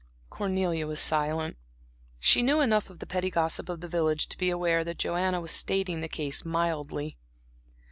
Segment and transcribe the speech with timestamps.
[0.31, 1.57] Cornelia was silent.
[2.19, 5.39] She knew enough of the petty gossip of the village to be aware that Joanna
[5.39, 7.17] was stating the case mildly.